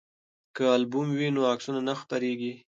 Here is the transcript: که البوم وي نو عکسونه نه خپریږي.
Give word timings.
که 0.55 0.63
البوم 0.75 1.07
وي 1.17 1.27
نو 1.35 1.41
عکسونه 1.53 1.79
نه 1.87 1.93
خپریږي. 2.01 2.53